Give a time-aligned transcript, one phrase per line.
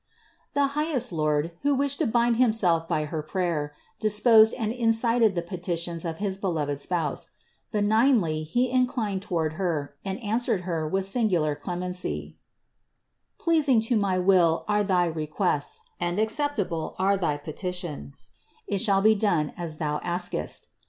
[0.55, 0.63] 94.
[0.65, 5.43] The highest Lord, who wished to bind Himself by her prayer, disposed and incited the
[5.43, 7.29] petitions of his beloved Spouse;
[7.71, 12.35] benignly He inclined toward Her and answered Her with singular clemency:
[13.37, 18.29] "Pleasing to my Will are thy requests, and acceptable are thy petitions:
[18.65, 20.69] it shall be done as thou askest.